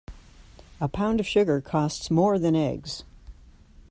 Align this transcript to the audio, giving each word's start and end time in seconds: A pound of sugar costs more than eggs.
A 0.79 0.87
pound 0.87 1.19
of 1.19 1.27
sugar 1.27 1.61
costs 1.61 2.09
more 2.09 2.39
than 2.39 2.55
eggs. 2.55 3.03